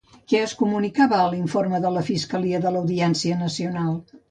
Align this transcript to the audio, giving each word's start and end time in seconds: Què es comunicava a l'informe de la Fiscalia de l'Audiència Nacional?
Què 0.31 0.37
es 0.45 0.53
comunicava 0.61 1.19
a 1.25 1.27
l'informe 1.33 1.83
de 1.85 1.93
la 1.99 2.03
Fiscalia 2.09 2.65
de 2.65 2.73
l'Audiència 2.79 3.41
Nacional? 3.47 3.97